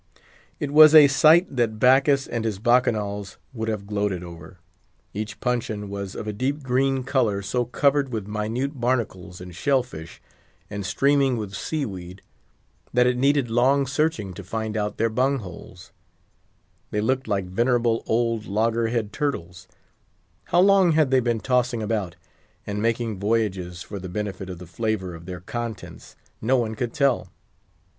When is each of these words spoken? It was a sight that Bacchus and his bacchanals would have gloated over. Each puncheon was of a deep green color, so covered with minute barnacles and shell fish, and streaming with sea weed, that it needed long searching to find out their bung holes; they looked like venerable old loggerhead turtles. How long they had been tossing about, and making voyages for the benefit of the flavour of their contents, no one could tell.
It 0.59 0.71
was 0.71 0.95
a 0.95 1.07
sight 1.07 1.55
that 1.57 1.77
Bacchus 1.77 2.25
and 2.25 2.43
his 2.43 2.57
bacchanals 2.57 3.37
would 3.53 3.67
have 3.67 3.85
gloated 3.85 4.23
over. 4.23 4.57
Each 5.13 5.39
puncheon 5.39 5.89
was 5.91 6.15
of 6.15 6.25
a 6.27 6.33
deep 6.33 6.63
green 6.63 7.03
color, 7.03 7.43
so 7.43 7.65
covered 7.65 8.11
with 8.11 8.25
minute 8.25 8.79
barnacles 8.81 9.39
and 9.39 9.53
shell 9.55 9.83
fish, 9.83 10.19
and 10.71 10.83
streaming 10.87 11.37
with 11.37 11.53
sea 11.53 11.85
weed, 11.85 12.23
that 12.91 13.05
it 13.05 13.15
needed 13.15 13.51
long 13.51 13.85
searching 13.85 14.33
to 14.33 14.43
find 14.43 14.75
out 14.75 14.97
their 14.97 15.07
bung 15.11 15.37
holes; 15.37 15.91
they 16.89 16.99
looked 16.99 17.27
like 17.27 17.45
venerable 17.45 18.01
old 18.07 18.47
loggerhead 18.47 19.13
turtles. 19.13 19.67
How 20.45 20.61
long 20.61 20.89
they 20.95 20.95
had 20.95 21.11
been 21.23 21.41
tossing 21.41 21.83
about, 21.83 22.15
and 22.65 22.81
making 22.81 23.19
voyages 23.19 23.83
for 23.83 23.99
the 23.99 24.09
benefit 24.09 24.49
of 24.49 24.57
the 24.57 24.65
flavour 24.65 25.13
of 25.13 25.27
their 25.27 25.41
contents, 25.41 26.15
no 26.41 26.57
one 26.57 26.73
could 26.73 26.91
tell. 26.91 27.29